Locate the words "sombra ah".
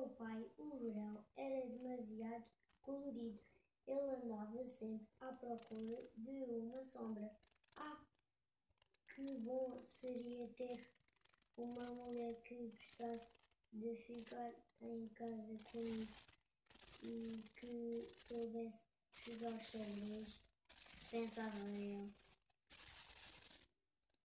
6.82-8.00